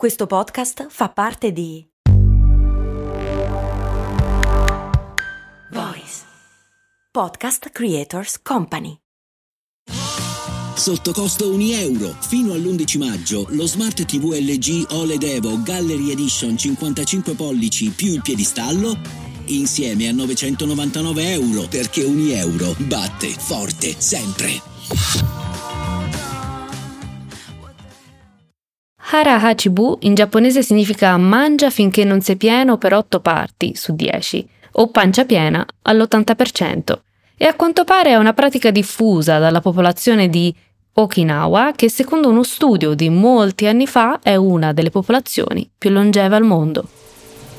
[0.00, 1.86] Questo podcast fa parte di
[5.72, 6.22] Voice
[7.12, 8.96] Podcast Creators Company.
[10.74, 12.16] Sotto costo 1 euro.
[12.18, 18.22] Fino all'11 maggio lo Smart TV LG OLED Evo Gallery Edition 55 pollici più il
[18.22, 18.96] piedistallo
[19.48, 25.49] insieme a 999 euro perché 1 euro batte forte sempre.
[29.12, 34.48] Hara Hachibu in giapponese significa mangia finché non sei pieno per 8 parti su 10
[34.72, 36.98] o pancia piena all'80%
[37.36, 40.54] e a quanto pare è una pratica diffusa dalla popolazione di
[40.92, 46.36] Okinawa che secondo uno studio di molti anni fa è una delle popolazioni più longeve
[46.36, 46.86] al mondo.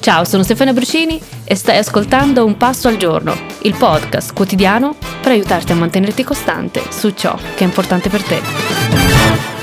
[0.00, 5.32] Ciao, sono Stefania Brucini e stai ascoltando Un Passo al Giorno, il podcast quotidiano per
[5.32, 9.57] aiutarti a mantenerti costante su ciò che è importante per te.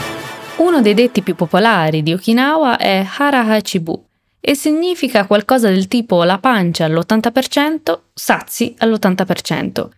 [0.58, 4.06] Uno dei detti più popolari di Okinawa è Hara Hachibu
[4.40, 9.90] e significa qualcosa del tipo la pancia all'80%, sazi all'80%.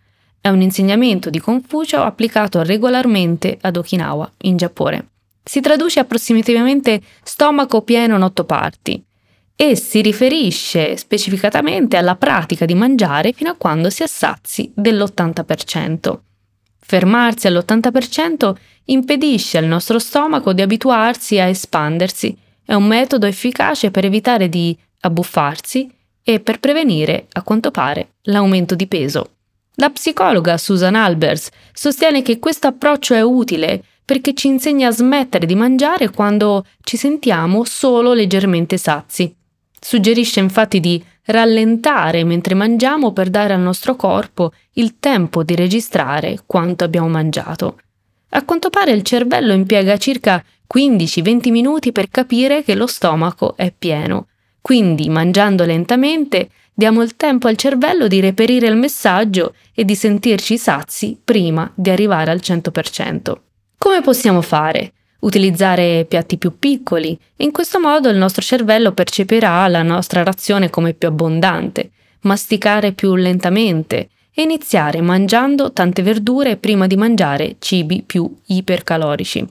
[0.41, 5.09] È un insegnamento di Confucio applicato regolarmente ad Okinawa, in Giappone.
[5.43, 9.03] Si traduce approssimativamente stomaco pieno in otto parti
[9.55, 16.17] e si riferisce specificatamente alla pratica di mangiare fino a quando si è sazi dell'80%.
[16.87, 22.33] Fermarsi all'80% impedisce al nostro stomaco di abituarsi a espandersi.
[22.63, 25.91] È un metodo efficace per evitare di abbuffarsi
[26.23, 29.31] e per prevenire, a quanto pare, l'aumento di peso.
[29.75, 35.45] La psicologa Susan Albers sostiene che questo approccio è utile perché ci insegna a smettere
[35.45, 39.36] di mangiare quando ci sentiamo solo leggermente sazi.
[39.79, 46.39] Suggerisce infatti di rallentare mentre mangiamo per dare al nostro corpo il tempo di registrare
[46.45, 47.79] quanto abbiamo mangiato.
[48.29, 53.73] A quanto pare il cervello impiega circa 15-20 minuti per capire che lo stomaco è
[53.77, 54.27] pieno.
[54.59, 60.57] Quindi, mangiando lentamente, diamo il tempo al cervello di reperire il messaggio e di sentirci
[60.57, 63.33] sazi prima di arrivare al 100%.
[63.77, 64.91] Come possiamo fare?
[65.19, 70.69] Utilizzare piatti più piccoli e in questo modo il nostro cervello percepirà la nostra razione
[70.69, 71.91] come più abbondante,
[72.21, 79.45] masticare più lentamente e iniziare mangiando tante verdure prima di mangiare cibi più ipercalorici.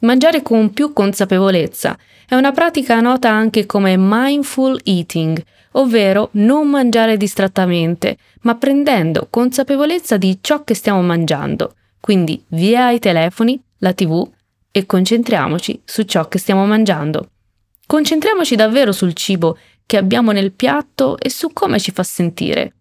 [0.00, 5.42] Mangiare con più consapevolezza è una pratica nota anche come mindful eating,
[5.72, 12.98] ovvero non mangiare distrattamente, ma prendendo consapevolezza di ciò che stiamo mangiando, quindi via i
[12.98, 14.26] telefoni, la tv
[14.70, 17.30] e concentriamoci su ciò che stiamo mangiando.
[17.86, 22.74] Concentriamoci davvero sul cibo che abbiamo nel piatto e su come ci fa sentire.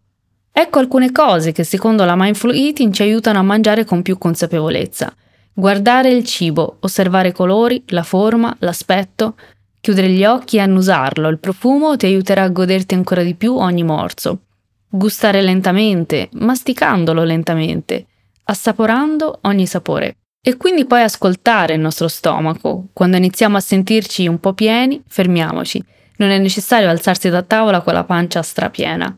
[0.51, 5.11] Ecco alcune cose che secondo la mindful eating ci aiutano a mangiare con più consapevolezza.
[5.53, 9.35] Guardare il cibo, osservare i colori, la forma, l'aspetto,
[9.81, 13.83] chiudere gli occhi e annusarlo, il profumo ti aiuterà a goderti ancora di più ogni
[13.83, 14.41] morso.
[14.87, 18.05] Gustare lentamente, masticandolo lentamente,
[18.43, 20.18] assaporando ogni sapore.
[20.41, 22.87] E quindi poi ascoltare il nostro stomaco.
[22.93, 25.83] Quando iniziamo a sentirci un po' pieni, fermiamoci.
[26.17, 29.15] Non è necessario alzarsi da tavola con la pancia strapiena.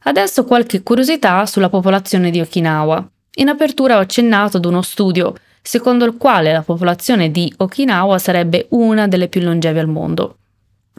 [0.00, 3.08] Adesso qualche curiosità sulla popolazione di Okinawa.
[3.36, 8.66] In apertura ho accennato ad uno studio secondo il quale la popolazione di Okinawa sarebbe
[8.70, 10.38] una delle più longevi al mondo.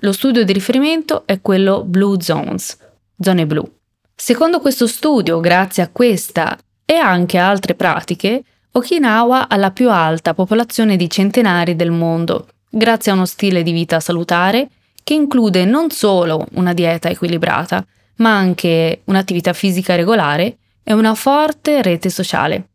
[0.01, 2.77] Lo studio di riferimento è quello Blue Zones,
[3.19, 3.67] zone blu.
[4.15, 9.89] Secondo questo studio, grazie a questa e anche a altre pratiche, Okinawa ha la più
[9.89, 14.69] alta popolazione di centenari del mondo, grazie a uno stile di vita salutare
[15.03, 17.83] che include non solo una dieta equilibrata,
[18.17, 22.67] ma anche un'attività fisica regolare e una forte rete sociale.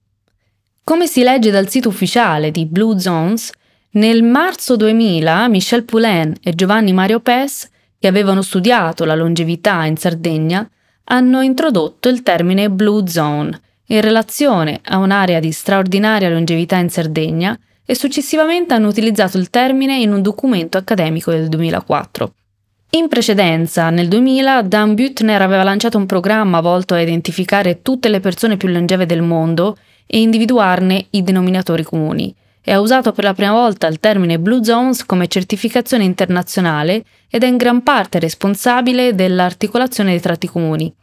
[0.82, 3.53] Come si legge dal sito ufficiale di Blue Zones,
[3.91, 9.97] nel marzo 2000 Michel Poulain e Giovanni Mario Pes, che avevano studiato la longevità in
[9.97, 10.69] Sardegna,
[11.05, 13.61] hanno introdotto il termine Blue Zone
[13.94, 19.99] in relazione a un'area di straordinaria longevità in Sardegna e successivamente hanno utilizzato il termine
[19.99, 22.35] in un documento accademico del 2004.
[22.91, 28.20] In precedenza, nel 2000, Dan Buettner aveva lanciato un programma volto a identificare tutte le
[28.20, 29.76] persone più longeve del mondo
[30.06, 34.64] e individuarne i denominatori comuni, e ha usato per la prima volta il termine Blue
[34.64, 40.94] Zones come certificazione internazionale ed è in gran parte responsabile dell'articolazione dei tratti comuni.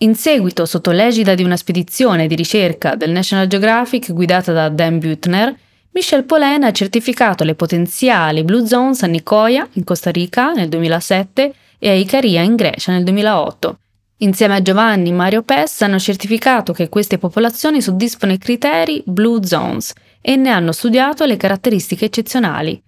[0.00, 5.00] In seguito, sotto l'egida di una spedizione di ricerca del National Geographic guidata da Dan
[5.00, 5.52] Buettner,
[5.90, 11.54] Michel Pollen ha certificato le potenziali Blue Zones a Nicoya, in Costa Rica, nel 2007
[11.80, 13.78] e a Icaria, in Grecia, nel 2008.
[14.18, 19.92] Insieme a Giovanni Mario Pes hanno certificato che queste popolazioni soddisfano i criteri Blue Zones
[20.20, 22.80] e ne hanno studiato le caratteristiche eccezionali.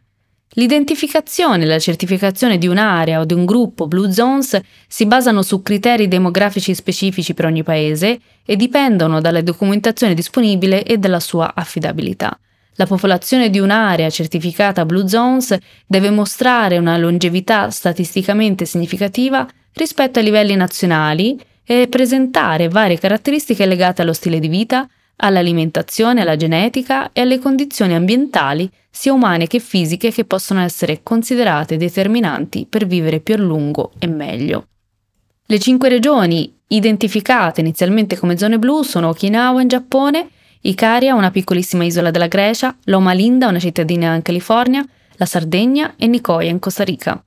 [0.55, 5.62] L'identificazione e la certificazione di un'area o di un gruppo Blue Zones si basano su
[5.62, 12.37] criteri demografici specifici per ogni paese e dipendono dalla documentazione disponibile e dalla sua affidabilità.
[12.75, 15.56] La popolazione di un'area certificata Blue Zones
[15.87, 24.03] deve mostrare una longevità statisticamente significativa rispetto ai livelli nazionali e presentare varie caratteristiche legate
[24.03, 24.88] allo stile di vita,
[25.20, 31.76] all'alimentazione, alla genetica e alle condizioni ambientali, sia umane che fisiche, che possono essere considerate
[31.76, 34.67] determinanti per vivere più a lungo e meglio.
[35.46, 40.28] Le cinque regioni identificate inizialmente come zone blu sono Okinawa in Giappone,
[40.62, 44.87] Icaria, una piccolissima isola della Grecia, Loma Linda, una cittadina in California,
[45.17, 47.22] la Sardegna e Nicoya in Costa Rica.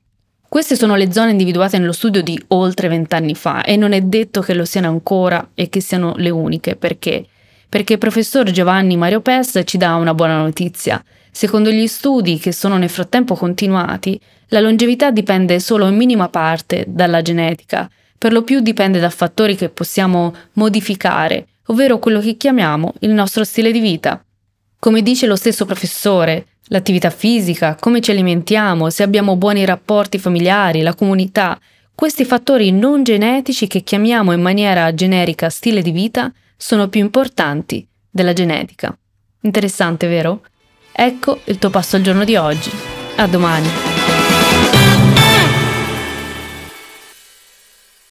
[0.48, 4.42] Queste sono le zone individuate nello studio di oltre vent'anni fa e non è detto
[4.42, 6.76] che lo siano ancora e che siano le uniche.
[6.76, 7.26] Perché?
[7.74, 11.04] Perché il professor Giovanni Mario Pes ci dà una buona notizia.
[11.32, 16.86] Secondo gli studi che sono nel frattempo continuati, la longevità dipende solo in minima parte
[16.88, 22.94] dalla genetica, per lo più dipende da fattori che possiamo modificare, ovvero quello che chiamiamo
[23.00, 24.24] il nostro stile di vita.
[24.78, 30.84] Come dice lo stesso professore, l'attività fisica, come ci alimentiamo, se abbiamo buoni rapporti familiari,
[30.84, 31.60] la comunità,
[31.96, 37.88] questi fattori non genetici che chiamiamo in maniera generica stile di vita sono più importanti
[38.10, 38.96] della genetica.
[39.42, 40.42] Interessante, vero?
[40.92, 42.72] Ecco il tuo passo al giorno di oggi.
[43.18, 43.93] A domani.